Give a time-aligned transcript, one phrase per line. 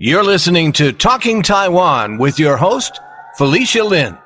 [0.00, 3.00] You're listening to Talking Taiwan with your host,
[3.36, 4.16] Felicia Lin.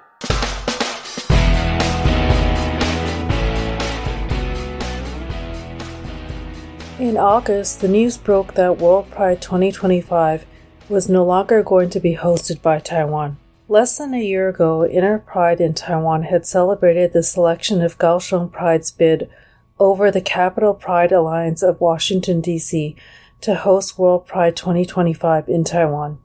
[6.98, 10.45] In August, the news broke that World Pride 2025
[10.90, 13.39] was no longer going to be hosted by Taiwan.
[13.66, 18.91] Less than a year ago, Interpride in Taiwan had celebrated the selection of Kaohsiung Pride's
[18.91, 19.30] bid
[19.80, 22.95] over the Capital Pride Alliance of Washington, D.C
[23.43, 26.18] to host World Pride 2025 in Taiwan.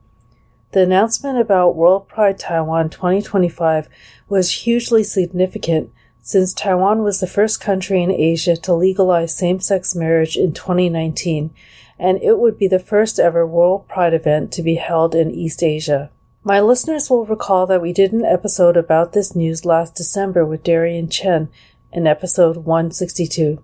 [0.72, 3.90] The announcement about World Pride Taiwan 2025
[4.30, 9.96] was hugely significant since Taiwan was the first country in Asia to legalize same sex
[9.96, 11.52] marriage in 2019,
[11.98, 15.64] and it would be the first ever World Pride event to be held in East
[15.64, 16.12] Asia.
[16.44, 20.64] My listeners will recall that we did an episode about this news last December with
[20.64, 21.50] Darian Chen
[21.92, 23.64] in episode 162.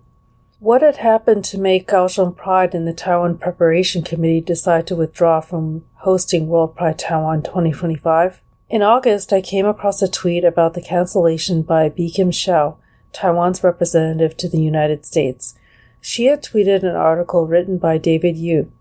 [0.63, 5.41] What had happened to make Kaohsiung Pride and the Taiwan Preparation Committee decide to withdraw
[5.41, 8.41] from hosting World Pride Taiwan 2025?
[8.69, 12.77] In August, I came across a tweet about the cancellation by Bi-khim Hsiao,
[13.11, 15.55] Taiwan's representative to the United States.
[15.99, 18.71] She had tweeted an article written by David Yu,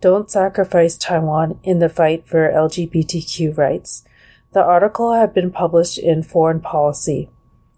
[0.00, 4.04] Don't Sacrifice Taiwan in the Fight for LGBTQ Rights.
[4.54, 7.28] The article had been published in Foreign Policy.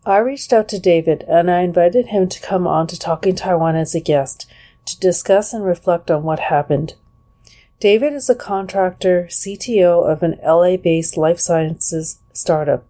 [0.06, 3.76] I reached out to David and I invited him to come on to Talking Taiwan
[3.76, 4.48] as a guest
[4.86, 6.94] to discuss and reflect on what happened.
[7.80, 12.84] David is a contractor, CTO of an LA based life sciences startup.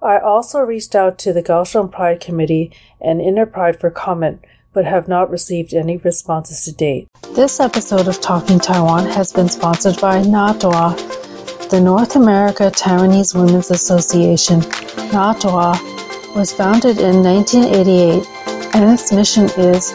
[0.00, 4.84] I also reached out to the Kaohsiung Pride Committee and Inner Pride for comment, but
[4.84, 7.08] have not received any responses to date.
[7.34, 13.70] This episode of Talking Taiwan has been sponsored by NATWA, the North America Taiwanese Women's
[13.70, 14.60] Association.
[14.60, 16.05] NATWA
[16.36, 18.28] was founded in 1988
[18.74, 19.92] and its mission is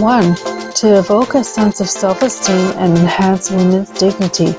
[0.00, 0.34] 1.
[0.76, 4.54] To evoke a sense of self-esteem and enhance women's dignity.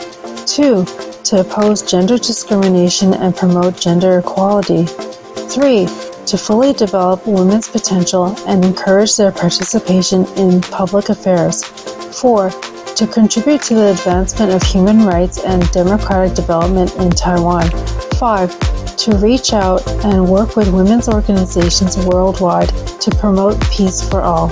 [0.46, 0.86] 2.
[1.24, 4.86] To oppose gender discrimination and promote gender equality.
[4.86, 5.88] 3.
[6.28, 11.64] To fully develop women's potential and encourage their participation in public affairs.
[11.64, 12.52] 4.
[12.96, 17.70] To contribute to the advancement of human rights and democratic development in Taiwan.
[18.18, 22.70] 5 to reach out and work with women's organizations worldwide
[23.02, 24.50] to promote peace for all.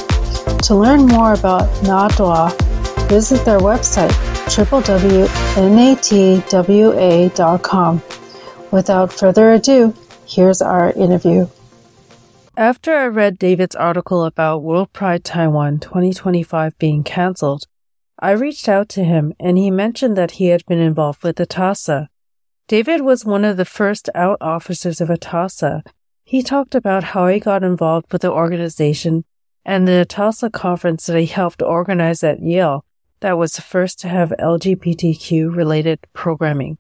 [0.64, 2.52] To learn more about NATWA,
[3.10, 4.12] visit their website
[4.46, 4.84] www.natwa.com.
[8.72, 9.94] Without further ado,
[10.28, 11.48] here's our interview.
[12.56, 17.66] After I read David's article about World Pride Taiwan 2025 being cancelled,
[18.24, 22.08] I reached out to him and he mentioned that he had been involved with ITASA,
[22.70, 25.86] David was one of the first out officers of ITASA.
[26.24, 29.26] He talked about how he got involved with the organization
[29.66, 32.86] and the ITASA conference that he helped organize at Yale
[33.20, 36.78] that was the first to have LGBTQ related programming.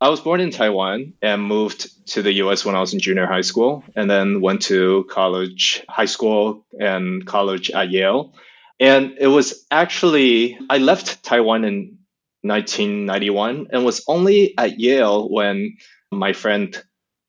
[0.00, 3.26] I was born in Taiwan and moved to the US when I was in junior
[3.26, 8.32] high school and then went to college, high school, and college at Yale.
[8.80, 11.98] And it was actually, I left Taiwan in
[12.42, 15.76] 1991 and was only at Yale when
[16.10, 16.82] my friend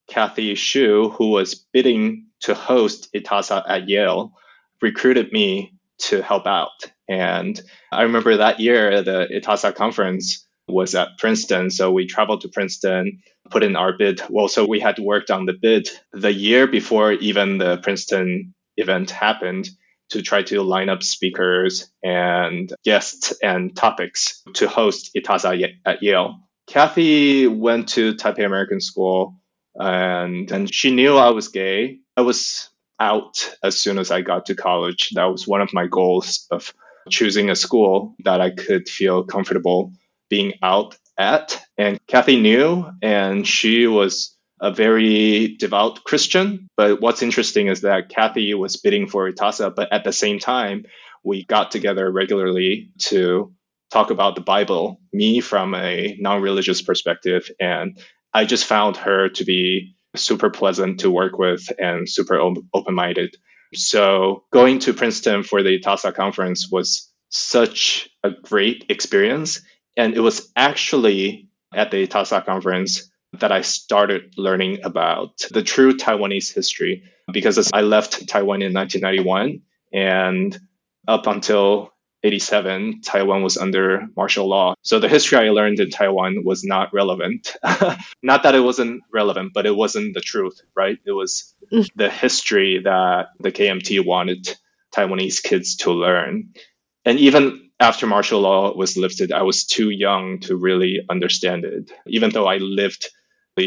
[0.09, 4.31] Kathy Shu, who was bidding to host ITASA at Yale,
[4.81, 6.69] recruited me to help out.
[7.09, 11.69] And I remember that year, the ITASA conference was at Princeton.
[11.69, 14.21] So we traveled to Princeton, put in our bid.
[14.29, 19.11] Well, so we had worked on the bid the year before even the Princeton event
[19.11, 19.69] happened
[20.11, 26.39] to try to line up speakers and guests and topics to host ITASA at Yale.
[26.67, 29.35] Kathy went to Taipei American School
[29.75, 31.99] and, and she knew I was gay.
[32.15, 35.09] I was out as soon as I got to college.
[35.15, 36.73] That was one of my goals of
[37.09, 39.93] choosing a school that I could feel comfortable
[40.29, 41.61] being out at.
[41.77, 46.69] And Kathy knew, and she was a very devout Christian.
[46.77, 50.85] But what's interesting is that Kathy was bidding for ITASA, but at the same time,
[51.23, 53.53] we got together regularly to
[53.91, 57.49] talk about the Bible, me from a non religious perspective.
[57.59, 57.99] And
[58.33, 63.35] I just found her to be super pleasant to work with and super open minded.
[63.73, 69.61] So going to Princeton for the ITASA conference was such a great experience.
[69.97, 75.95] And it was actually at the ITASA conference that I started learning about the true
[75.95, 79.61] Taiwanese history because I left Taiwan in 1991
[79.93, 80.57] and
[81.07, 81.91] up until
[82.23, 84.75] 87, Taiwan was under martial law.
[84.83, 87.55] So the history I learned in Taiwan was not relevant.
[88.21, 90.99] not that it wasn't relevant, but it wasn't the truth, right?
[91.05, 91.89] It was mm.
[91.95, 94.47] the history that the KMT wanted
[94.93, 96.53] Taiwanese kids to learn.
[97.05, 101.91] And even after martial law was lifted, I was too young to really understand it,
[102.05, 103.09] even though I lived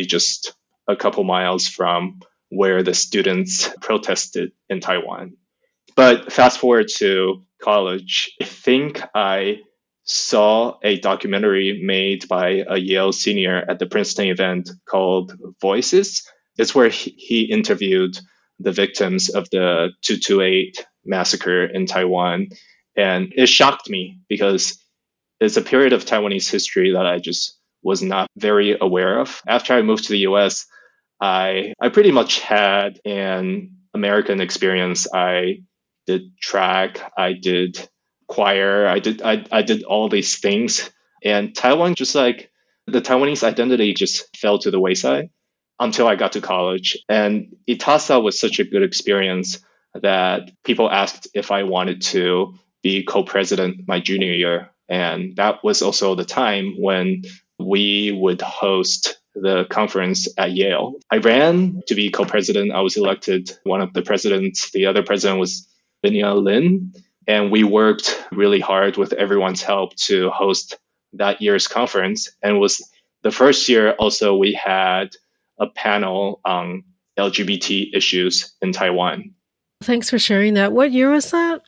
[0.02, 0.54] just
[0.88, 5.36] a couple miles from where the students protested in Taiwan.
[5.96, 9.60] But fast forward to college, I think I
[10.04, 16.28] saw a documentary made by a Yale senior at the Princeton event called Voices.
[16.58, 18.18] It's where he interviewed
[18.58, 22.48] the victims of the 228 massacre in Taiwan.
[22.96, 24.78] And it shocked me because
[25.40, 29.40] it's a period of Taiwanese history that I just was not very aware of.
[29.46, 30.66] After I moved to the US,
[31.20, 35.06] I I pretty much had an American experience.
[35.12, 35.62] I
[36.06, 37.88] did track, I did
[38.26, 40.90] choir, I did I, I did all these things.
[41.22, 42.50] And Taiwan just like
[42.86, 45.30] the Taiwanese identity just fell to the wayside
[45.80, 46.98] until I got to college.
[47.08, 49.58] And ITASA was such a good experience
[49.94, 54.70] that people asked if I wanted to be co-president my junior year.
[54.88, 57.22] And that was also the time when
[57.64, 60.94] we would host the conference at Yale.
[61.10, 62.72] I ran to be co-president.
[62.72, 64.70] I was elected one of the presidents.
[64.70, 65.68] The other president was
[66.04, 66.92] Binya Lin.
[67.26, 70.78] And we worked really hard with everyone's help to host
[71.14, 72.30] that year's conference.
[72.42, 72.88] And was
[73.22, 75.10] the first year also we had
[75.58, 76.84] a panel on
[77.18, 79.34] LGBT issues in Taiwan.
[79.82, 80.72] Thanks for sharing that.
[80.72, 81.62] What year was that?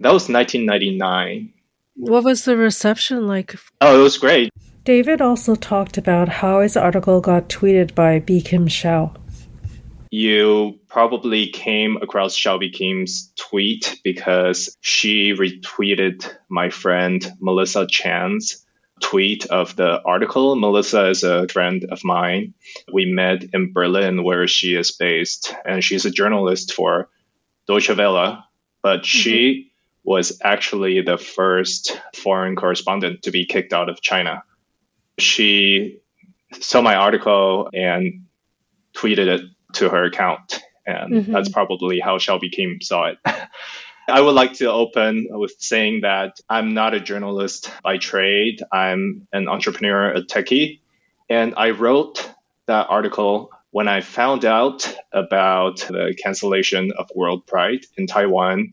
[0.00, 1.52] That was 1999.
[1.96, 3.54] What was the reception like?
[3.80, 4.50] Oh, it was great.
[4.84, 9.16] David also talked about how his article got tweeted by Bi-khim Hsiao.
[10.10, 18.62] You probably came across Hsiao Bi-khim's tweet because she retweeted my friend Melissa Chan's
[19.00, 20.54] tweet of the article.
[20.54, 22.52] Melissa is a friend of mine.
[22.92, 27.08] We met in Berlin, where she is based, and she's a journalist for
[27.66, 28.44] Deutsche Welle.
[28.82, 29.06] But mm-hmm.
[29.06, 29.72] she
[30.04, 34.42] was actually the first foreign correspondent to be kicked out of China
[35.18, 36.00] she
[36.52, 38.24] saw my article and
[38.94, 39.42] tweeted it
[39.74, 40.60] to her account.
[40.86, 41.32] And mm-hmm.
[41.32, 43.18] that's probably how Hsiao Bi-khim saw it.
[44.08, 48.62] I would like to open with saying that I'm not a journalist by trade.
[48.70, 50.80] I'm an entrepreneur, a techie.
[51.30, 52.30] And I wrote
[52.66, 58.72] that article when I found out about the cancellation of World Pride in Taiwan.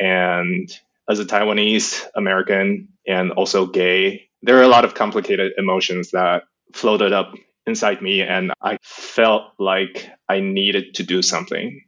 [0.00, 0.68] And
[1.08, 6.42] as a Taiwanese American and also gay, there are a lot of complicated emotions that
[6.74, 7.34] floated up
[7.66, 11.80] inside me and I felt like I needed to do something.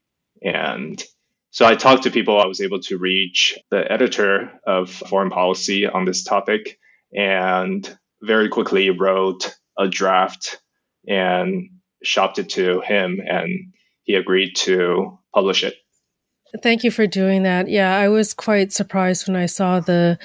[0.43, 1.03] And
[1.51, 2.41] so I talked to people.
[2.41, 6.79] I was able to reach the editor of foreign policy on this topic
[7.15, 10.59] and very quickly wrote a draft
[11.07, 11.69] and
[12.03, 13.75] shopped it to him and
[14.05, 15.75] he agreed to publish it.
[16.63, 17.69] Thank you for doing that.
[17.69, 20.17] Yeah, I was quite surprised when I saw the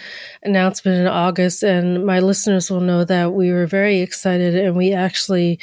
[0.44, 4.94] announcement in August, and my listeners will know that we were very excited, and we
[4.94, 5.59] actually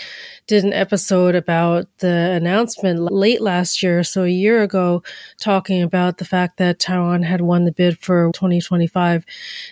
[0.48, 5.02] did an episode about the announcement late last year, so a year ago,
[5.40, 9.24] talking about the fact that Taiwan had won the bid for 2025.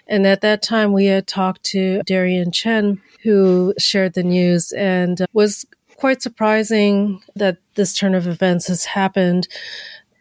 [0.07, 5.21] And at that time, we had talked to Darian Chen, who shared the news and
[5.21, 5.67] uh, was
[5.97, 9.49] quite surprising that this turn of events has happened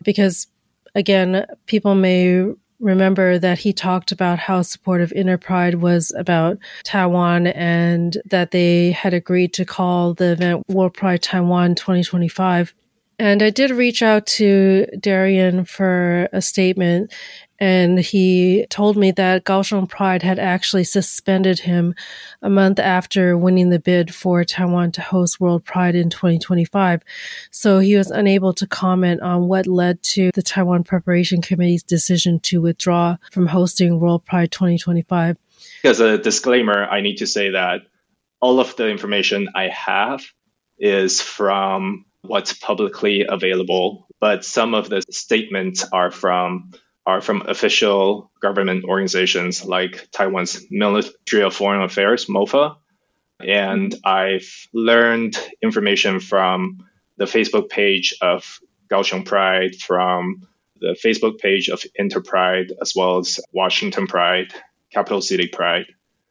[0.03, 0.47] because
[0.95, 2.45] again, people may
[2.79, 9.13] remember that he talked about how supportive Interpride was about Taiwan and that they had
[9.13, 12.73] agreed to call the event World Pride Taiwan 2025.
[13.17, 17.13] And I did reach out to Darian for a statement
[17.59, 21.95] and he told me that Kaohsiung Pride had actually suspended him
[22.41, 27.01] a month after winning the bid for Taiwan to host World Pride in 2025.
[27.51, 32.39] So he was unable to comment on what led to the Taiwan Preparation Committee's decision
[32.41, 35.37] to withdraw from hosting World Pride 2025.
[35.85, 37.81] As a disclaimer, I need to say that
[38.41, 40.25] all of the information I have
[40.77, 46.71] is from what's publicly available, but some of the statements are from
[47.05, 52.77] are from official government organizations like Taiwan's Ministry of Foreign Affairs, MOFA.
[53.39, 56.85] And I've learned information from
[57.17, 58.59] the Facebook page of
[58.89, 60.47] Kaohsiung Pride, from
[60.79, 64.53] the Facebook page of Interpride, as well as Washington Pride,
[64.91, 65.85] Capital City Pride.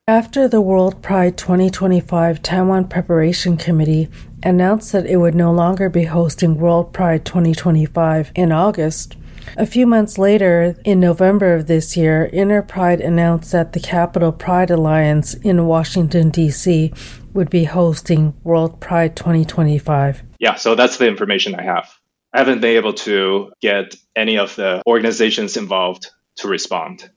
[0.07, 4.11] After the World Pride 2025 Taiwan Preparation Committee
[4.43, 9.17] announced that it would no longer be hosting World Pride 2025 in August,
[9.57, 14.71] a few months later, in November of this year, Interpride announced that the Capital Pride
[14.71, 16.93] Alliance in Washington, D.C.
[17.33, 20.23] would be hosting World Pride 2025.
[20.39, 21.89] Yeah, so that's the information I have.
[22.33, 27.09] I haven't been able to get any of the organizations involved to respond.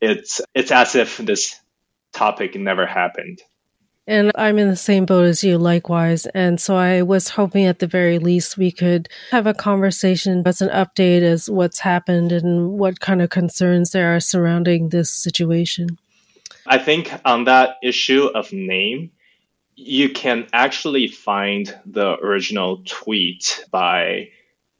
[0.00, 1.60] it's it's as if this
[2.12, 3.40] topic never happened.
[4.06, 6.26] And I'm in the same boat as you, likewise.
[6.26, 10.60] And so I was hoping at the very least we could have a conversation as
[10.60, 15.98] an update as what's happened and what kind of concerns there are surrounding this situation.
[16.66, 19.10] I think on that issue of name,
[19.76, 24.28] you can actually find the original tweet by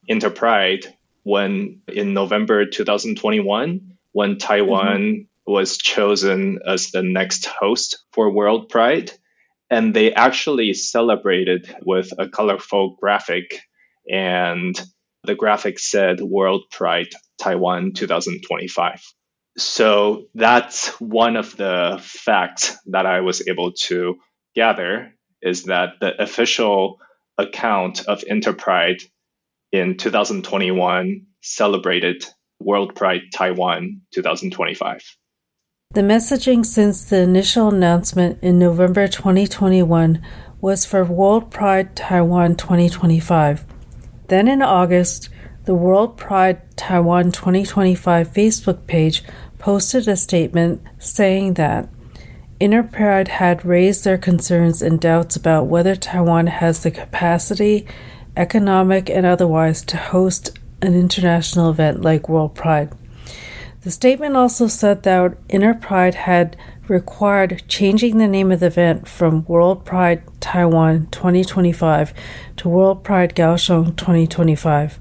[0.06, 8.30] Interpride when in November 2021, when Taiwan mm-hmm was chosen as the next host for
[8.30, 9.12] World Pride.
[9.70, 13.60] And they actually celebrated with a colorful graphic.
[14.10, 14.80] And
[15.24, 17.08] the graphic said World Pride
[17.38, 19.02] Taiwan 2025.
[19.56, 24.16] So that's one of the facts that I was able to
[24.54, 26.98] gather is that the official
[27.38, 29.02] account of Interpride
[29.72, 32.24] in 2021 celebrated
[32.60, 35.02] World Pride Taiwan 2025.
[35.94, 40.20] The messaging since the initial announcement in November 2021
[40.60, 43.64] was for World Pride Taiwan 2025.
[44.26, 45.28] Then in August,
[45.66, 49.22] the World Pride Taiwan 2025 Facebook page
[49.58, 51.88] posted a statement saying that
[52.58, 57.86] Interpride had raised their concerns and doubts about whether Taiwan has the capacity,
[58.36, 62.90] economic and otherwise, to host an international event like World Pride.
[63.84, 66.56] The statement also said that Interpride had
[66.88, 72.14] required changing the name of the event from World Pride Taiwan 2025
[72.56, 74.98] to World Pride Kaohsiung 2025.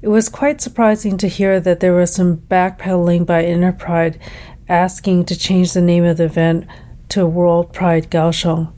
[0.00, 4.20] It was quite surprising to hear that there was some backpedaling by Interpride
[4.68, 6.68] asking to change the name of the event
[7.08, 8.72] to World Pride Kaohsiung.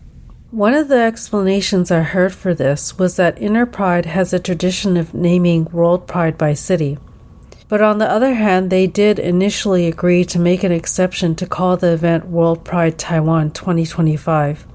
[0.50, 5.12] One of the explanations I heard for this was that Interpride has a tradition of
[5.12, 6.96] naming World Pride by city.
[7.68, 11.76] But on the other hand, they did initially agree to make an exception to call
[11.76, 14.66] the event World Pride Taiwan 2025.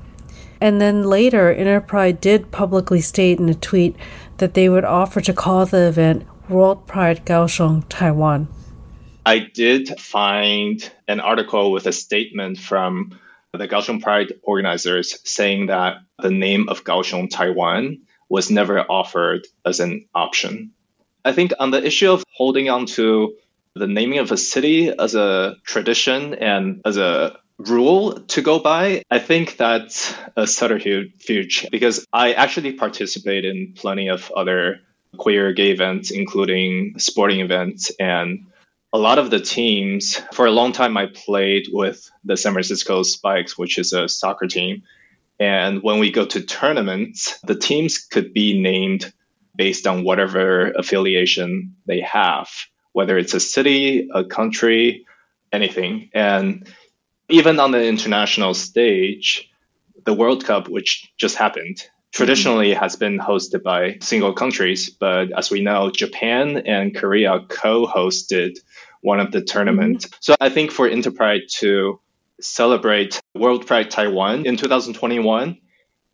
[0.60, 3.96] And then later, Interpride did publicly state in a tweet
[4.38, 8.50] that they would offer to call the event World Pride Kaohsiung Taiwan.
[9.26, 13.18] I did find an article with a statement from
[13.54, 19.80] the Kaohsiung Pride organizers saying that the name of Kaohsiung Taiwan was never offered as
[19.80, 20.72] an option.
[21.24, 23.36] I think on the issue of holding on to
[23.76, 29.04] the naming of a city as a tradition and as a rule to go by,
[29.10, 34.80] I think that's a subterfuge because I actually participate in plenty of other
[35.18, 37.92] queer gay events, including sporting events.
[38.00, 38.48] And
[38.94, 43.04] a lot of the teams, for a long time, I played with the San Francisco
[43.04, 44.84] Spikes, which is a soccer team.
[45.40, 49.12] And when we go to tournaments, the teams could be named
[49.56, 52.50] based on whatever affiliation they have,
[52.94, 55.06] whether it's a city, a country,
[55.52, 56.10] anything.
[56.14, 56.68] And
[57.30, 59.50] even on the international stage,
[60.06, 64.90] the World Cup, which just happened, traditionally has been hosted by single countries.
[64.90, 68.58] But as we know, Japan and Korea co hosted
[69.02, 70.06] one of the tournaments.
[70.06, 70.16] Mm-hmm.
[70.20, 72.00] So I think for Interpride to
[72.40, 75.58] celebrate World Pride Taiwan in 2021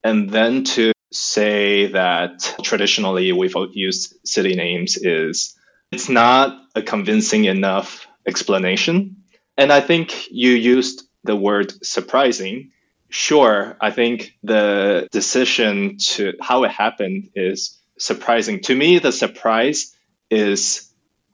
[0.04, 5.56] and then to say that traditionally we've used city names is
[5.92, 9.18] it's not a convincing enough explanation.
[9.58, 12.72] And I think you used the word surprising.
[13.10, 18.60] Sure, I think the decision to how it happened is surprising.
[18.62, 19.96] To me, the surprise
[20.30, 20.87] is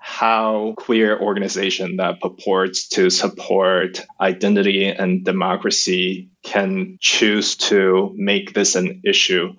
[0.05, 8.75] how queer organization that purports to support identity and democracy can choose to make this
[8.75, 9.53] an issue.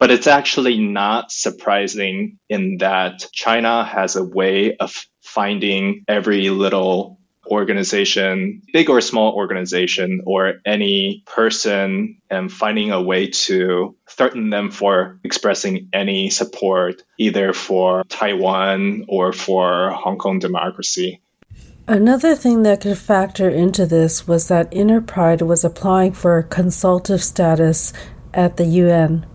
[0.00, 7.20] But it's actually not surprising in that China has a way of finding every little
[7.46, 14.70] organization, big or small organization, or any person and finding a way to threaten them
[14.70, 21.20] for expressing any support, either for Taiwan or for Hong Kong democracy.
[21.86, 27.92] Another thing that could factor into this was that Interpride was applying for consultative status
[28.32, 29.26] at the UN.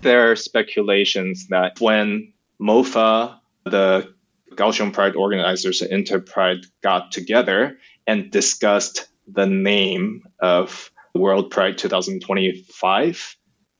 [0.00, 4.13] There are speculations that when MOFA, the
[4.56, 13.36] Kaohsiung Pride organizers and Interpride got together and discussed the name of World Pride 2025.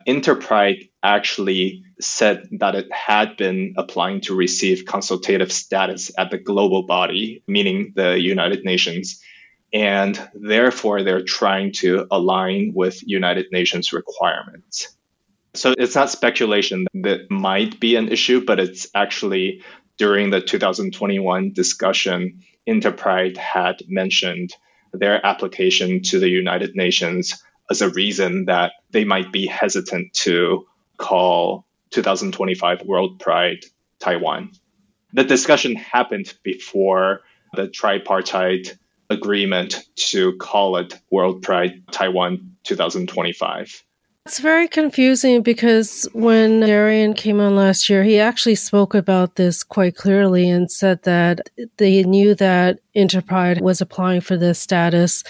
[0.07, 6.83] Interpride actually said that it had been applying to receive consultative status at the global
[6.83, 9.23] body, meaning the United Nations.
[9.73, 14.95] And therefore, they're trying to align with United Nations requirements.
[15.55, 19.63] So it's not speculation that might be an issue, but it's actually
[19.97, 24.53] during the 2021 discussion, Interpride had mentioned
[24.93, 30.67] their application to the United Nations as a reason that they might be hesitant to
[30.99, 33.65] call 2025 World Pride
[33.99, 34.51] Taiwan.
[35.13, 37.21] The discussion happened before
[37.55, 38.77] the tripartite
[39.11, 43.85] agreement to call it World Pride Taiwan 2025.
[44.27, 49.63] It's very confusing because when Darian came on last year, he actually spoke about this
[49.63, 55.25] quite clearly and said that they knew that Interpride was applying for this status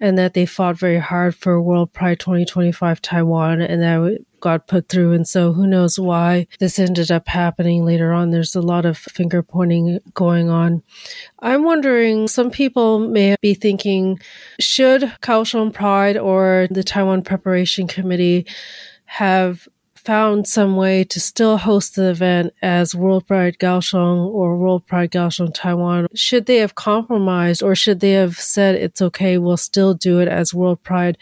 [0.00, 4.88] and that they fought very hard for World Pride 2025 Taiwan and that got put
[4.88, 5.12] through.
[5.12, 8.30] And so who knows why this ended up happening later on.
[8.30, 10.82] There's a lot of finger pointing going on.
[11.40, 14.20] I'm wondering, some people may be thinking,
[14.60, 18.46] should Kaohsiung Pride or the Taiwan Preparation Committee
[19.04, 19.68] have
[20.08, 25.10] found some way to still host the event as World Pride Kaohsiung or World Pride
[25.10, 26.06] Kaohsiung Taiwan?
[26.14, 30.26] Should they have compromised or should they have said it's okay, we'll still do it
[30.26, 31.18] as World Pride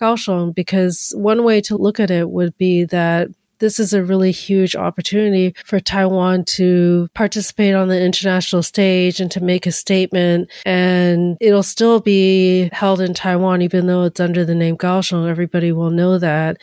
[0.00, 0.54] Kaohsiung?
[0.54, 3.26] Because one way to look at it would be that
[3.58, 9.32] this is a really huge opportunity for Taiwan to participate on the international stage and
[9.32, 10.48] to make a statement.
[10.64, 15.28] And it'll still be held in Taiwan, even though it's under the name Kaohsiung.
[15.28, 16.58] Everybody will know that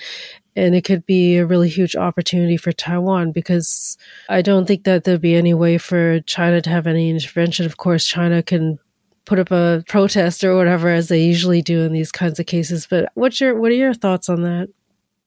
[0.55, 3.97] and it could be a really huge opportunity for Taiwan because
[4.29, 7.65] I don't think that there'd be any way for China to have any intervention.
[7.65, 8.79] Of course, China can
[9.25, 12.87] put up a protest or whatever as they usually do in these kinds of cases.
[12.89, 14.69] But what's your what are your thoughts on that?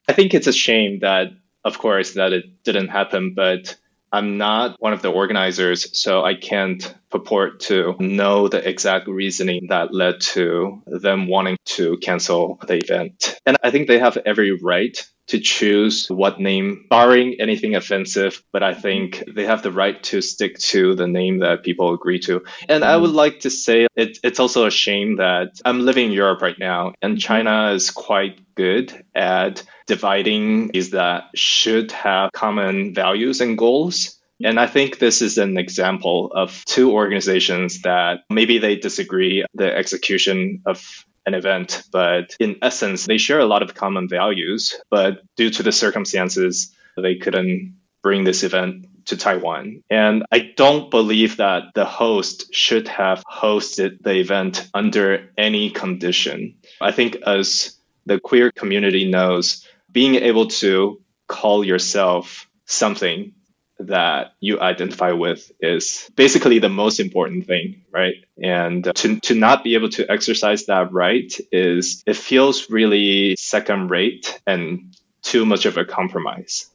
[0.08, 1.28] I think it's a shame that,
[1.64, 3.76] of course, that it didn't happen, but
[4.10, 9.66] I'm not one of the organizers, so I can't purport to know the exact reasoning
[9.68, 13.38] that led to them wanting to cancel the event.
[13.44, 14.96] And I think they have every right
[15.28, 20.20] to choose what name, barring anything offensive, but I think they have the right to
[20.20, 22.44] stick to the name that people agree to.
[22.68, 26.12] And I would like to say it, it's also a shame that I'm living in
[26.12, 32.94] Europe right now, and China is quite good at dividing these that should have common
[32.94, 34.18] values and goals.
[34.42, 39.74] And I think this is an example of two organizations that maybe they disagree the
[39.76, 44.74] execution of an event, but in essence, they share a lot of common values.
[44.90, 49.82] But due to the circumstances, they couldn't bring this event to Taiwan.
[49.88, 56.56] And I don't believe that the host should have hosted the event under any condition.
[56.80, 63.32] I think as the queer community knows, being able to call yourself something
[63.80, 68.14] that you identify with is basically the most important thing, right?
[68.42, 73.90] And to, to not be able to exercise that right is, it feels really second
[73.90, 76.68] rate and too much of a compromise.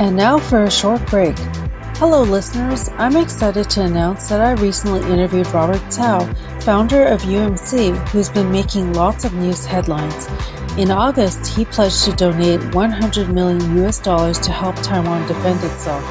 [0.00, 1.67] And now for a short break.
[1.98, 2.88] Hello, listeners.
[2.96, 6.20] I'm excited to announce that I recently interviewed Robert Tsao,
[6.60, 10.28] founder of UMC, who's been making lots of news headlines.
[10.78, 16.04] In August, he pledged to donate 100 million US dollars to help Taiwan defend itself.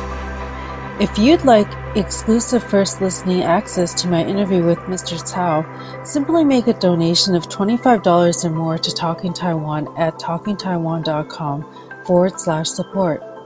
[1.00, 5.18] If you'd like exclusive first listening access to my interview with Mr.
[5.18, 12.38] Tsao, simply make a donation of $25 or more to Talking Taiwan at talkingtaiwan.com forward
[12.38, 13.37] slash support.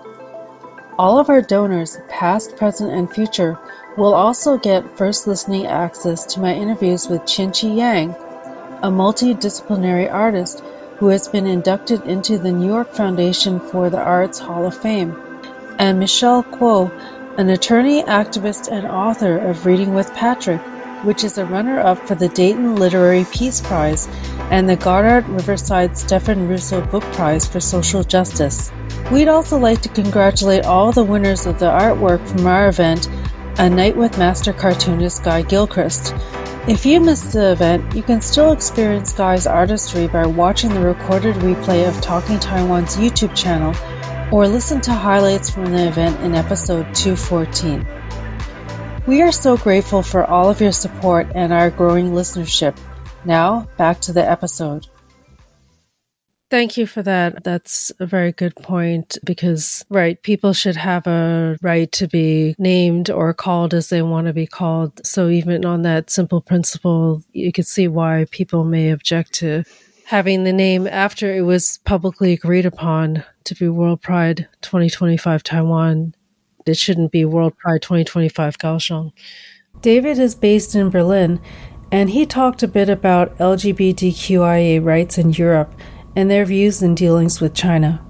[0.99, 3.57] All of our donors, past, present, and future,
[3.97, 8.15] will also get first listening access to my interviews with Qianqi Yang,
[8.83, 10.61] a multidisciplinary artist
[10.97, 15.15] who has been inducted into the New York Foundation for the Arts Hall of Fame,
[15.79, 16.91] and Michelle Kuo,
[17.37, 20.61] an attorney, activist, and author of Reading with Patrick,
[21.03, 24.07] which is a runner-up for the Dayton Literary Peace Prize
[24.51, 28.71] and the Goddard Riverside Stephen Russo Book Prize for Social Justice.
[29.11, 33.07] We'd also like to congratulate all the winners of the artwork from our event,
[33.57, 36.13] A Night with Master Cartoonist Guy Gilchrist.
[36.67, 41.35] If you missed the event, you can still experience Guy's artistry by watching the recorded
[41.37, 43.73] replay of Talking Taiwan's YouTube channel
[44.31, 48.00] or listen to highlights from the event in episode 214.
[49.07, 52.77] We are so grateful for all of your support and our growing listenership.
[53.25, 54.87] Now, back to the episode.
[56.51, 57.43] Thank you for that.
[57.43, 63.09] That's a very good point because, right, people should have a right to be named
[63.09, 65.03] or called as they want to be called.
[65.05, 69.63] So, even on that simple principle, you could see why people may object to
[70.05, 76.13] having the name after it was publicly agreed upon to be World Pride 2025 Taiwan.
[76.65, 79.11] It shouldn't be World Pride 2025 Kaohsiung.
[79.81, 81.39] David is based in Berlin,
[81.91, 85.73] and he talked a bit about LGBTQIA rights in Europe
[86.15, 88.05] and their views and dealings with China.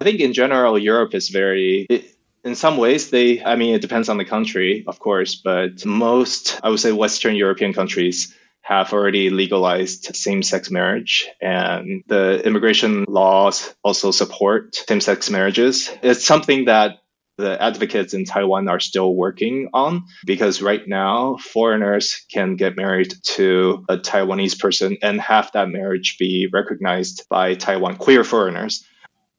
[0.00, 3.82] I think in general, Europe is very, it, in some ways, they, I mean, it
[3.82, 8.92] depends on the country, of course, but most, I would say, Western European countries have
[8.92, 15.90] already legalized same sex marriage, and the immigration laws also support same sex marriages.
[16.02, 16.99] It's something that
[17.40, 23.14] the advocates in Taiwan are still working on because right now foreigners can get married
[23.22, 28.84] to a Taiwanese person and have that marriage be recognized by Taiwan queer foreigners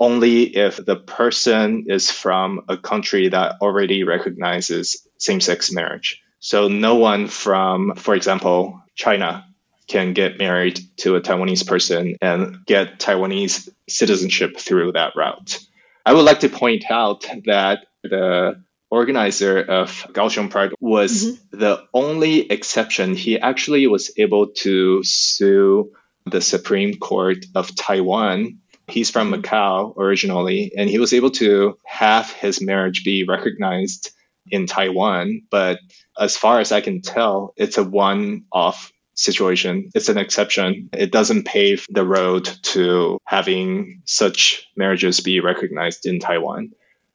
[0.02, 6.20] only if the person is from a country that already recognizes same sex marriage.
[6.40, 9.46] So no one from, for example, China
[9.88, 15.60] can get married to a Taiwanese person and get Taiwanese citizenship through that route.
[16.04, 21.60] I would like to point out that the organizer of Kaohsiung Pride was mm-hmm.
[21.60, 23.16] the only exception.
[23.16, 25.92] He actually was able to sue
[26.26, 28.60] the Supreme Court of Taiwan.
[28.88, 29.42] He's from mm-hmm.
[29.42, 34.12] Macau originally, and he was able to have his marriage be recognized
[34.48, 35.44] in Taiwan.
[35.50, 35.80] But
[36.20, 39.90] as far as I can tell, it's a one off situation.
[39.94, 40.90] It's an exception.
[40.94, 46.72] It doesn't pave the road to having such marriages be recognized in Taiwan.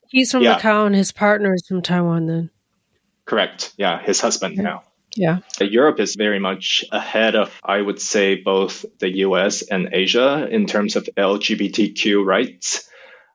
[0.09, 0.59] He's from yeah.
[0.59, 2.51] Macau and his partner is from Taiwan then.
[3.25, 3.73] Correct.
[3.77, 4.83] Yeah, his husband now.
[5.17, 5.39] Yeah.
[5.61, 10.47] Uh, Europe is very much ahead of, I would say, both the US and Asia
[10.51, 12.89] in terms of LGBTQ rights.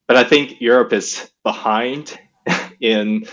[0.07, 2.17] But I think Europe is behind
[2.79, 3.25] in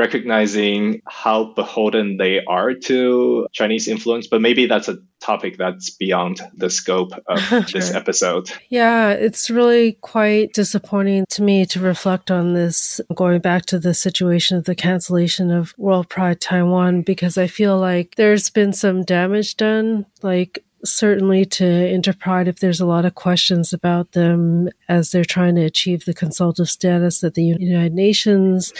[0.00, 6.40] recognizing how beholden they are to Chinese influence, but maybe that's a topic that's beyond
[6.54, 7.60] the scope of sure.
[7.60, 8.50] this episode.
[8.70, 13.94] Yeah, it's really quite disappointing to me to reflect on this, going back to the
[13.94, 19.02] situation of the cancellation of World Pride Taiwan, because I feel like there's been some
[19.02, 20.06] damage done.
[20.22, 25.54] Like certainly to Interpride if there's a lot of questions about them as they're trying
[25.56, 28.72] to achieve the consultative status at the United Nations.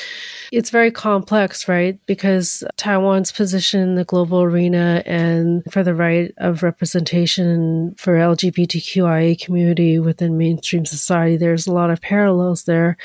[0.53, 1.99] It's very complex, right?
[2.07, 9.41] Because Taiwan's position in the global arena and for the right of representation for LGBTQIA
[9.41, 12.97] community within mainstream society, there's a lot of parallels there.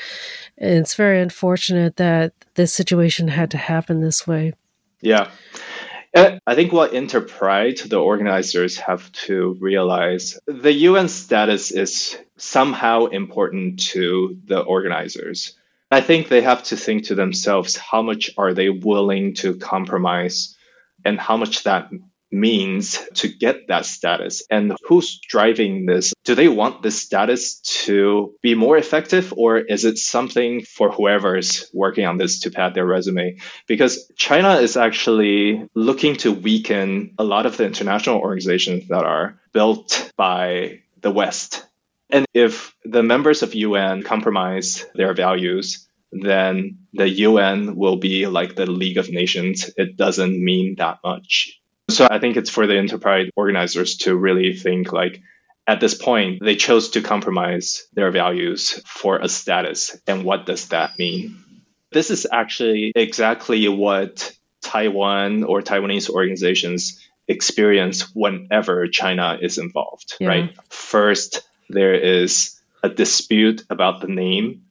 [0.58, 4.54] And it's very unfortunate that this situation had to happen this way.
[5.00, 5.30] Yeah.
[6.16, 13.04] Uh, I think what Interpride, the organizers, have to realize the UN status is somehow
[13.06, 15.52] important to the organizers.
[15.90, 20.56] I think they have to think to themselves how much are they willing to compromise
[21.04, 21.90] and how much that
[22.30, 28.34] means to get that status and who's driving this do they want this status to
[28.42, 32.86] be more effective or is it something for whoever's working on this to pad their
[32.86, 33.36] resume
[33.66, 39.38] because china is actually looking to weaken a lot of the international organizations that are
[39.52, 41.64] built by the west
[42.10, 48.54] and if the members of un compromise their values then the UN will be like
[48.54, 49.70] the League of Nations.
[49.76, 51.60] It doesn't mean that much.
[51.88, 55.22] So I think it's for the Interpride organizers to really think like,
[55.68, 60.00] at this point, they chose to compromise their values for a status.
[60.06, 61.38] And what does that mean?
[61.90, 70.28] This is actually exactly what Taiwan or Taiwanese organizations experience whenever China is involved, yeah.
[70.28, 70.56] right?
[70.68, 74.66] First, there is a dispute about the name.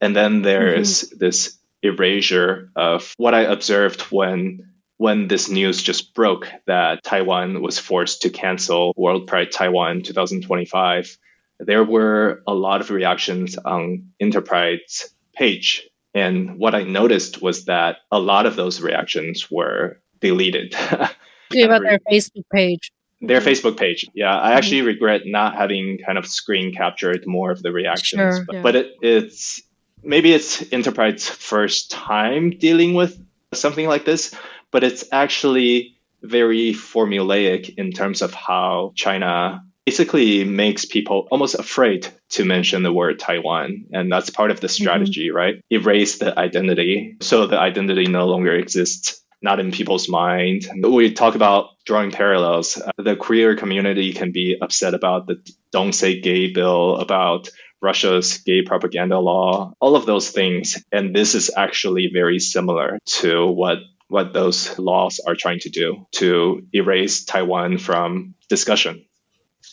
[0.00, 1.18] And then there's mm-hmm.
[1.18, 4.67] this erasure of what I observed when
[4.98, 11.16] when this news just broke that Taiwan was forced to cancel World Pride Taiwan 2025,
[11.60, 15.88] there were a lot of reactions on Interpride's page.
[16.14, 20.74] And what I noticed was that a lot of those reactions were deleted.
[20.90, 22.90] about their Facebook page.
[23.20, 24.04] Their Facebook page.
[24.14, 24.36] Yeah.
[24.36, 24.86] I actually mm-hmm.
[24.88, 28.36] regret not having kind of screen captured more of the reactions.
[28.36, 28.62] Sure, but, yeah.
[28.62, 29.62] but it, it's
[30.02, 33.20] maybe it's Interpride's first time dealing with
[33.52, 34.34] something like this
[34.70, 42.06] but it's actually very formulaic in terms of how China basically makes people almost afraid
[42.28, 43.86] to mention the word Taiwan.
[43.92, 44.82] And that's part of the mm-hmm.
[44.82, 45.36] strategy, mm-hmm.
[45.36, 45.64] right?
[45.70, 49.22] Erase the identity so the identity no longer exists.
[49.40, 50.68] Not in people's mind.
[50.82, 52.76] We talk about drawing parallels.
[52.76, 55.36] Uh, the queer community can be upset about the
[55.70, 57.48] Don't Say Gay bill, about
[57.80, 60.82] Russia's gay propaganda law, all of those things.
[60.90, 63.78] And this is actually very similar to what
[64.08, 69.04] what those laws are trying to do to erase Taiwan from discussion.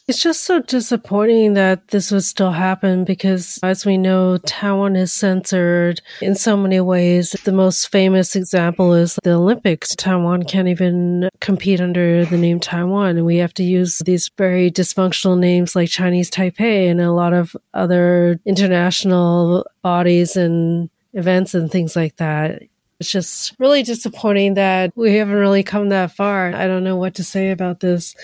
[0.08, 5.12] It's just so disappointing that this would still happen because, as we know, Taiwan is
[5.12, 7.32] censored in so many ways.
[7.44, 9.96] The most famous example is the Olympics.
[9.96, 14.70] Taiwan can't even compete under the name Taiwan, and we have to use these very
[14.70, 21.72] dysfunctional names like Chinese Taipei and a lot of other international bodies and events and
[21.72, 22.62] things like that.
[23.00, 26.54] It's just really disappointing that we haven't really come that far.
[26.54, 28.16] I don't know what to say about this.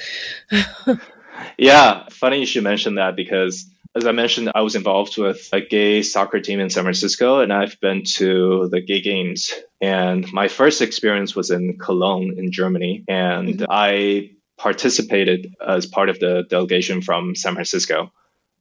[1.58, 5.60] yeah, funny you should mention that because as I mentioned, I was involved with a
[5.60, 9.52] gay soccer team in San Francisco, and I've been to the gay games.
[9.82, 13.66] And my first experience was in Cologne in Germany, and mm-hmm.
[13.70, 18.14] I participated as part of the delegation from San Francisco.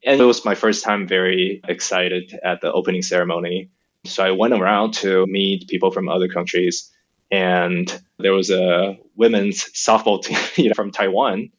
[0.05, 3.69] And it was my first time very excited at the opening ceremony.
[4.11, 6.91] So I went around to meet people from other countries.
[7.31, 7.87] And
[8.19, 10.23] there was a women's softball
[10.55, 11.51] team from Taiwan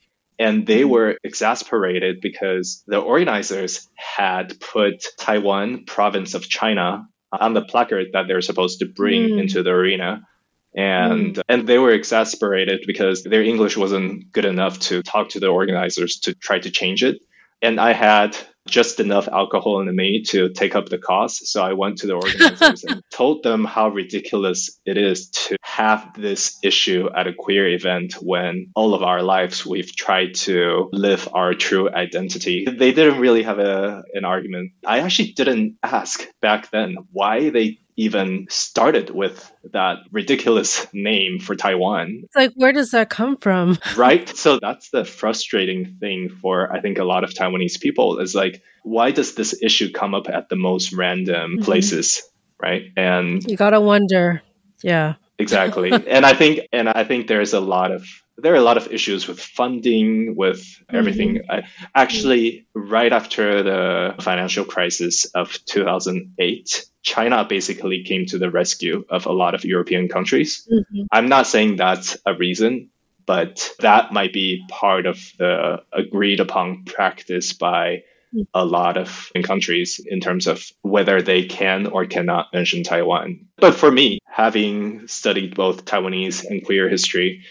[0.41, 0.89] and they mm-hmm.
[0.89, 8.27] were exasperated because the organizers had put Taiwan province of China on the placard that
[8.27, 9.39] they're supposed to bring mm.
[9.39, 10.27] into the arena.
[10.75, 11.41] And mm.
[11.47, 16.21] and they were exasperated because their English wasn't good enough to talk to the organizers
[16.21, 17.21] to try to change it.
[17.61, 18.35] And I had
[18.67, 21.47] just enough alcohol in me to take up the cost.
[21.47, 26.13] So I went to the organizers and told them how ridiculous it is to have
[26.17, 31.28] this issue at a queer event when all of our lives we've tried to live
[31.34, 32.65] our true identity.
[32.65, 34.71] They didn't really have a, an argument.
[34.86, 41.55] I actually didn't ask back then why they even started with that ridiculous name for
[41.55, 42.21] Taiwan.
[42.23, 43.77] It's like, where does that come from?
[43.95, 44.27] right.
[44.27, 48.63] So that's the frustrating thing for, I think, a lot of Taiwanese people is like,
[48.83, 51.63] why does this issue come up at the most random mm-hmm.
[51.63, 52.23] places?
[52.59, 52.91] Right.
[52.97, 54.41] And you got to wonder.
[54.81, 55.15] Yeah.
[55.41, 55.91] Exactly.
[56.08, 58.06] and I think, and I think there's a lot of,
[58.38, 61.36] there are a lot of issues with funding, with everything.
[61.36, 61.51] Mm-hmm.
[61.51, 69.06] I, actually, right after the financial crisis of 2008, China basically came to the rescue
[69.10, 70.67] of a lot of European countries.
[70.71, 71.04] Mm-hmm.
[71.12, 72.89] I'm not saying that's a reason,
[73.25, 78.04] but that might be part of the agreed upon practice by.
[78.53, 83.47] A lot of countries in terms of whether they can or cannot mention Taiwan.
[83.57, 87.43] But for me, having studied both Taiwanese and queer history,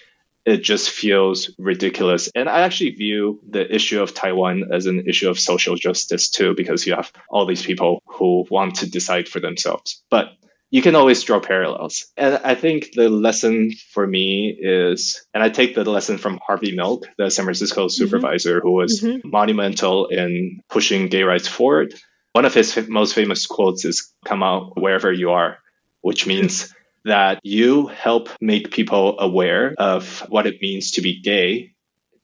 [0.46, 2.30] it just feels ridiculous.
[2.34, 6.54] And I actually view the issue of Taiwan as an issue of social justice too,
[6.54, 10.02] because you have all these people who want to decide for themselves.
[10.10, 10.30] But
[10.70, 12.06] you can always draw parallels.
[12.16, 16.74] And I think the lesson for me is, and I take the lesson from Harvey
[16.74, 17.88] Milk, the San Francisco mm-hmm.
[17.88, 19.28] supervisor who was mm-hmm.
[19.28, 21.94] monumental in pushing gay rights forward.
[22.32, 25.58] One of his most famous quotes is come out wherever you are,
[26.02, 26.72] which means
[27.04, 31.72] that you help make people aware of what it means to be gay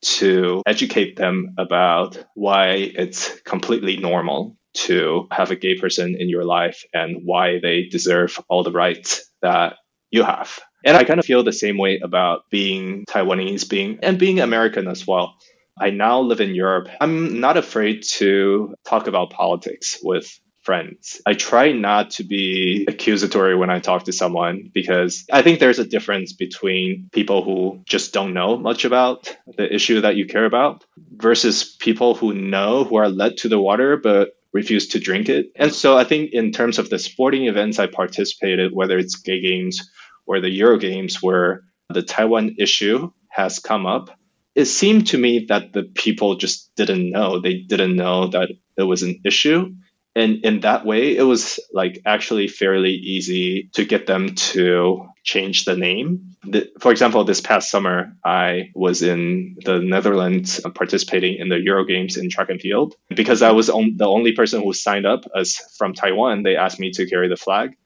[0.03, 6.45] to educate them about why it's completely normal to have a gay person in your
[6.45, 9.75] life and why they deserve all the rights that
[10.11, 10.59] you have.
[10.85, 14.87] And I kind of feel the same way about being Taiwanese, being and being American
[14.89, 15.35] as well.
[15.79, 16.89] I now live in Europe.
[17.01, 20.27] I'm not afraid to talk about politics with
[20.67, 21.21] friends.
[21.25, 25.79] I try not to be accusatory when I talk to someone because I think there's
[25.79, 30.45] a difference between people who just don't know much about the issue that you care
[30.45, 35.29] about versus people who know, who are led to the water, but refuse to drink
[35.29, 35.47] it.
[35.57, 39.41] And so I think in terms of the sporting events I participated, whether it's gay
[39.41, 39.91] games
[40.27, 44.11] or the Euro games where the Taiwan issue has come up,
[44.55, 47.41] it seemed to me that the people just didn't know.
[47.41, 49.75] They didn't know that it was an issue
[50.17, 55.65] and in that way it was like actually fairly easy to get them to change
[55.65, 61.35] the name the, for example this past summer i was in the netherlands uh, participating
[61.37, 64.63] in the euro games in track and field because i was on, the only person
[64.63, 67.77] who signed up as from taiwan they asked me to carry the flag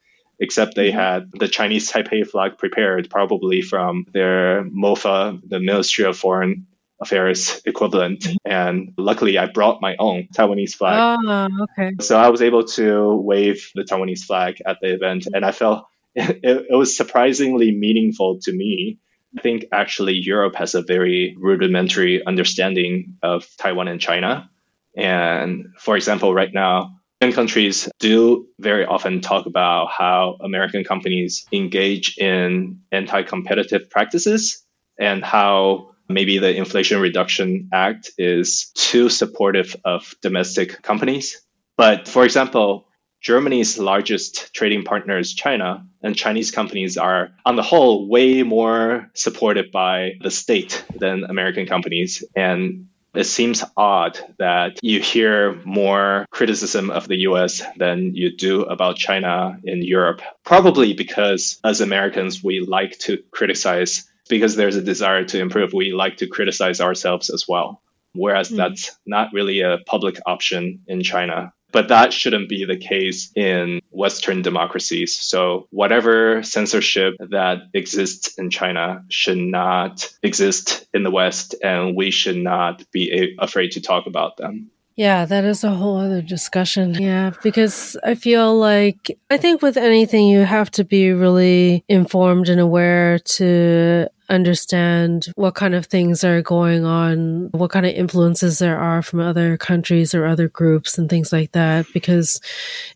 [0.41, 0.99] except they mm-hmm.
[0.99, 6.67] had the Chinese Taipei flag prepared, probably from their MOFA, the Ministry of Foreign
[7.01, 8.21] affairs equivalent.
[8.21, 8.37] Mm-hmm.
[8.51, 11.19] And luckily, I brought my own Taiwanese flag.
[11.23, 11.93] Oh, okay.
[12.01, 15.85] So I was able to wave the Taiwanese flag at the event, and I felt
[16.15, 18.99] it, it was surprisingly meaningful to me.
[19.37, 24.51] I think actually Europe has a very rudimentary understanding of Taiwan and China.
[24.97, 32.17] And for example, right now, countries do very often talk about how American companies engage
[32.19, 34.65] in anti competitive practices
[34.99, 41.43] and how maybe the Inflation Reduction Act is too supportive of domestic companies.
[41.77, 42.87] But for example,
[43.21, 49.11] Germany's largest trading partner is China, and Chinese companies are, on the whole, way more
[49.15, 52.25] supported by the state than American companies.
[52.35, 58.63] And it seems odd that you hear more criticism of the US than you do
[58.63, 60.23] about China in Europe.
[60.45, 65.93] Probably because as Americans, we like to criticize because there's a desire to improve, we
[65.93, 67.83] like to criticize ourselves as well.
[68.15, 68.57] Whereas mm.
[68.57, 71.53] that's not really a public option in China.
[71.73, 75.19] But that shouldn't be the case in Western democracies.
[75.21, 82.11] So whatever censorship that exists in China should not exist in the West, and we
[82.11, 84.71] should not be afraid to talk about them.
[84.97, 86.95] Yeah, that is a whole other discussion.
[86.95, 92.49] Yeah, because I feel like I think with anything you have to be really informed
[92.49, 98.59] and aware to understand what kind of things are going on, what kind of influences
[98.59, 101.87] there are from other countries or other groups and things like that.
[101.93, 102.41] Because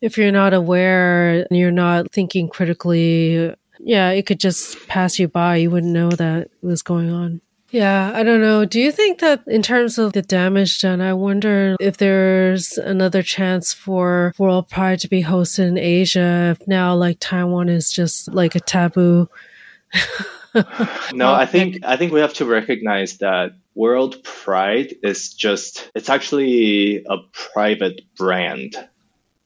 [0.00, 5.28] if you're not aware and you're not thinking critically, yeah, it could just pass you
[5.28, 5.56] by.
[5.56, 7.40] You wouldn't know that was going on.
[7.74, 8.64] Yeah, I don't know.
[8.64, 13.20] Do you think that in terms of the damage done, I wonder if there's another
[13.20, 18.32] chance for World Pride to be hosted in Asia if now like Taiwan is just
[18.32, 19.28] like a taboo?
[21.12, 26.08] no, I think I think we have to recognize that World Pride is just it's
[26.08, 28.76] actually a private brand,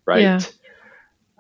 [0.04, 0.20] right?
[0.20, 0.40] Yeah.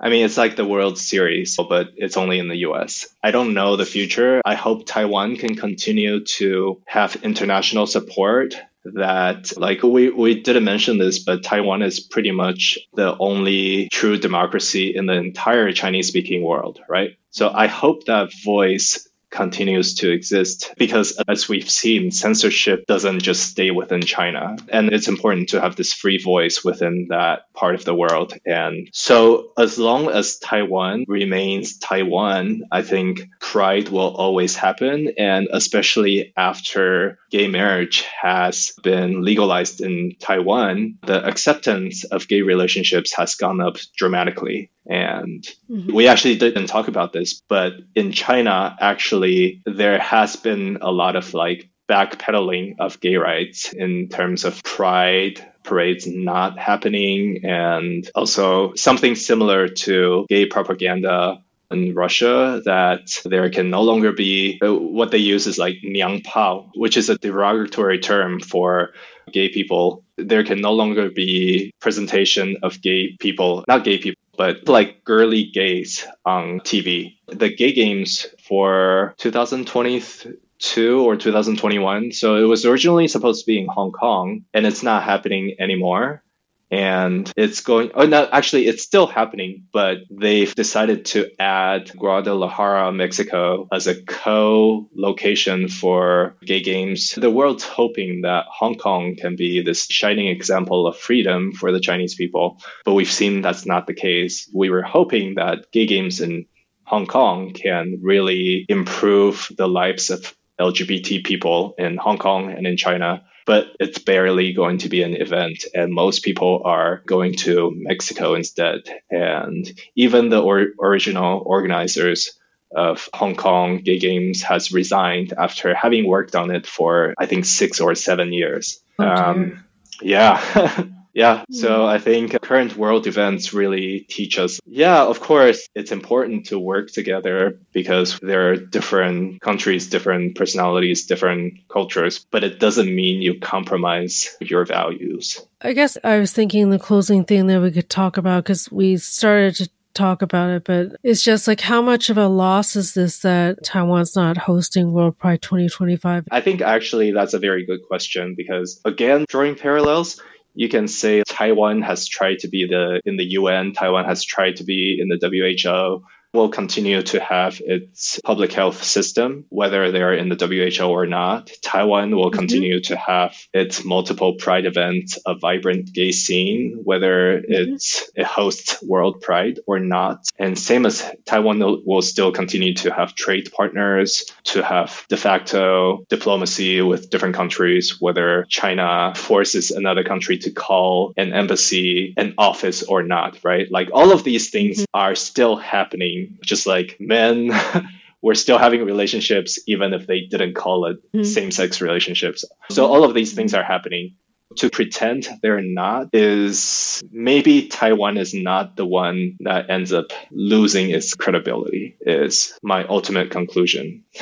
[0.00, 3.08] I mean, it's like the World Series, but it's only in the US.
[3.22, 4.40] I don't know the future.
[4.44, 10.98] I hope Taiwan can continue to have international support that like we, we didn't mention
[10.98, 16.42] this but taiwan is pretty much the only true democracy in the entire chinese speaking
[16.42, 22.86] world right so i hope that voice continues to exist because as we've seen censorship
[22.86, 24.56] doesn't just stay within china.
[24.68, 28.34] And it's important to have this free voice within that part of the world.
[28.46, 35.12] And so as long as taiwan remains taiwan i think pride will always happen.
[35.18, 43.14] And especially after gay marriage has been legalized in taiwan the acceptance of gay relationships
[43.14, 45.92] has gone up dramatically and mm-hmm.
[45.92, 51.14] we actually didn't talk about this, but in China, actually, there has been a lot
[51.14, 58.74] of like backpedaling of gay rights in terms of pride parades not happening and also
[58.74, 65.18] something similar to gay propaganda in Russia that there can no longer be what they
[65.18, 68.90] use is like niang pao, which is a derogatory term for
[69.32, 70.02] gay people.
[70.16, 75.44] There can no longer be presentation of gay people, not gay people, but like girly
[75.44, 77.16] gays on TV.
[77.26, 82.12] The gay games for 2022 or 2021.
[82.12, 86.22] So it was originally supposed to be in Hong Kong and it's not happening anymore
[86.70, 92.92] and it's going oh no actually it's still happening but they've decided to add guadalajara
[92.92, 97.14] mexico as a co-location for gay games.
[97.16, 101.80] The world's hoping that hong kong can be this shining example of freedom for the
[101.80, 104.50] chinese people but we've seen that's not the case.
[104.54, 106.46] We were hoping that gay games in
[106.84, 112.76] hong kong can really improve the lives of lgbt people in hong kong and in
[112.76, 115.64] china but it's barely going to be an event.
[115.74, 118.82] And most people are going to Mexico instead.
[119.10, 122.38] And even the or- original organizers
[122.76, 127.46] of Hong Kong Gay Games has resigned after having worked on it for, I think,
[127.46, 128.82] six or seven years.
[129.00, 129.08] Okay.
[129.08, 129.64] Um,
[130.02, 130.84] yeah.
[131.12, 131.86] Yeah, so hmm.
[131.86, 136.90] I think current world events really teach us, yeah, of course, it's important to work
[136.90, 143.38] together because there are different countries, different personalities, different cultures, but it doesn't mean you
[143.40, 145.40] compromise your values.
[145.60, 148.96] I guess I was thinking the closing thing that we could talk about because we
[148.96, 149.68] started to
[149.98, 153.64] talk about it, but it's just like how much of a loss is this that
[153.64, 156.28] Taiwan's not hosting World Pride 2025?
[156.30, 160.22] I think actually that's a very good question because, again, drawing parallels,
[160.58, 164.56] you can say Taiwan has tried to be the in the UN, Taiwan has tried
[164.56, 170.12] to be in the WHO, will continue to have its public health system, whether they're
[170.12, 171.50] in the WHO or not.
[171.62, 172.38] Taiwan will mm-hmm.
[172.38, 177.74] continue to have its multiple pride events, a vibrant gay scene, whether mm-hmm.
[177.74, 180.28] it's it hosts World Pride or not.
[180.38, 186.04] And same as Taiwan will still continue to have trade partners, to have de facto
[186.08, 192.82] diplomacy with different countries, whether China forces another country to call an embassy an office
[192.82, 193.70] or not, right?
[193.70, 194.98] Like all of these things mm-hmm.
[194.98, 197.50] are still happening just like men
[198.22, 201.24] were still having relationships even if they didn't call it mm-hmm.
[201.24, 202.44] same-sex relationships.
[202.70, 204.16] So all of these things are happening.
[204.56, 210.88] To pretend they're not is maybe Taiwan is not the one that ends up losing
[210.88, 214.04] its credibility, is my ultimate conclusion.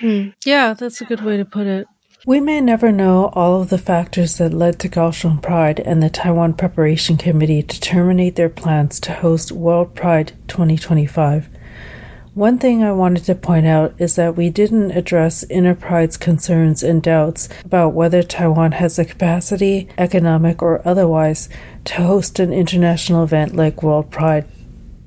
[0.00, 0.32] mm.
[0.44, 1.86] Yeah, that's a good way to put it.
[2.28, 6.10] We may never know all of the factors that led to Kaohsiung Pride and the
[6.10, 11.48] Taiwan Preparation Committee to terminate their plans to host World Pride 2025.
[12.34, 17.02] One thing I wanted to point out is that we didn't address Interpride's concerns and
[17.02, 21.48] doubts about whether Taiwan has the capacity, economic or otherwise,
[21.86, 24.46] to host an international event like World Pride.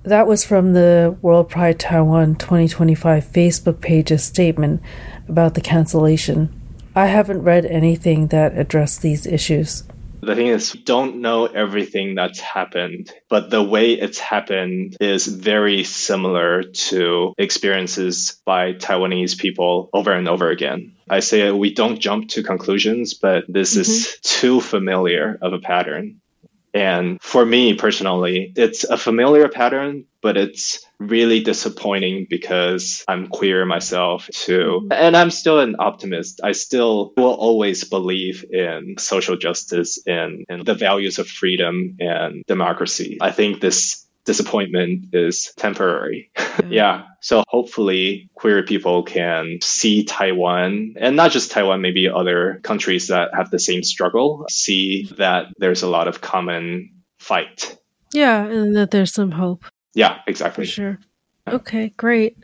[0.02, 4.82] That was from the World Pride Taiwan 2025 Facebook page's statement
[5.28, 6.58] about the cancellation.
[6.96, 9.84] I haven't read anything that addressed these issues.
[10.22, 15.84] The thing is, don't know everything that's happened, but the way it's happened is very
[15.84, 20.94] similar to experiences by Taiwanese people over and over again.
[21.10, 23.82] I say we don't jump to conclusions, but this mm-hmm.
[23.82, 26.22] is too familiar of a pattern.
[26.74, 33.66] And for me personally, it's a familiar pattern, but it's really disappointing because I'm queer
[33.66, 34.88] myself too.
[34.92, 36.42] And I'm still an optimist.
[36.44, 42.44] I still will always believe in social justice and, and the values of freedom and
[42.48, 43.18] democracy.
[43.20, 46.32] I think this disappointment is temporary.
[46.36, 46.74] Mm-hmm.
[46.74, 47.04] yeah.
[47.22, 53.30] So hopefully queer people can see Taiwan and not just Taiwan, maybe other countries that
[53.34, 57.78] have the same struggle, see that there's a lot of common fight.
[58.14, 58.46] Yeah.
[58.46, 59.66] And that there's some hope.
[59.94, 60.66] Yeah, exactly.
[60.66, 61.00] For sure.
[61.48, 62.38] Okay, great.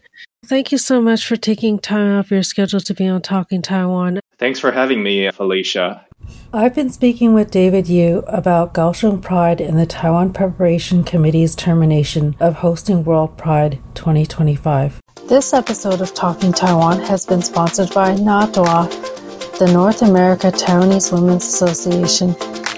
[0.46, 4.20] Thank you so much for taking time off your schedule to be on Talking Taiwan.
[4.40, 6.07] Thanks for having me, Felicia.
[6.54, 12.36] I've been speaking with David Yu about Kaohsiung Pride and the Taiwan Preparation Committee's termination
[12.40, 15.02] of hosting World Pride 2025.
[15.28, 21.44] This episode of Talking Taiwan has been sponsored by NATWA, the North America Taiwanese Women's
[21.44, 22.30] Association.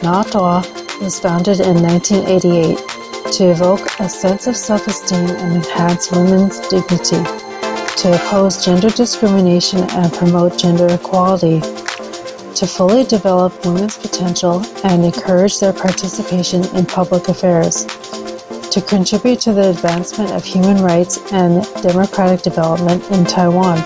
[0.02, 2.78] NATWA was founded in 1988
[3.34, 7.24] to evoke a sense of self-esteem and enhance women's dignity,
[7.98, 11.62] to oppose gender discrimination and promote gender equality
[12.56, 17.86] to fully develop women's potential and encourage their participation in public affairs,
[18.72, 23.78] to contribute to the advancement of human rights and democratic development in Taiwan,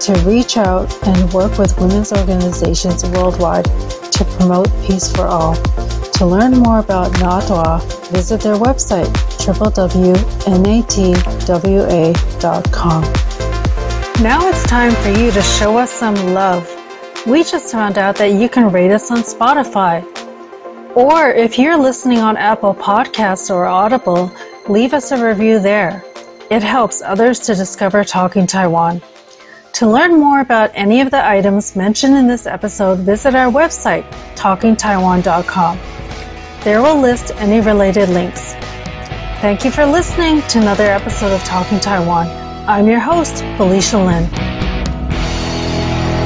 [0.00, 3.64] to reach out and work with women's organizations worldwide
[4.12, 5.54] to promote peace for all.
[6.14, 9.12] To learn more about NATWA, visit their website
[9.46, 10.16] www.natwa.com.
[14.22, 16.75] Now it's time for you to show us some love.
[17.26, 20.04] We just found out that you can rate us on Spotify.
[20.94, 24.30] Or if you're listening on Apple Podcasts or Audible,
[24.68, 26.04] leave us a review there.
[26.50, 29.02] It helps others to discover Talking Taiwan.
[29.74, 34.08] To learn more about any of the items mentioned in this episode, visit our website,
[34.36, 35.78] talkingtaiwan.com.
[36.62, 38.54] There we'll list any related links.
[39.42, 42.28] Thank you for listening to another episode of Talking Taiwan.
[42.68, 44.55] I'm your host, Felicia Lin.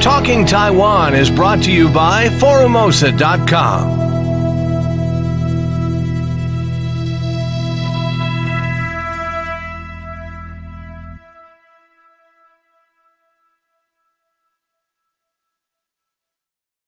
[0.00, 3.99] Talking Taiwan is brought to you by Forumosa.com